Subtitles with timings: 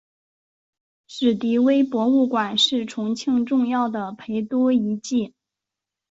[1.05, 5.35] 史迪威博物馆是重庆重要的陪都遗迹。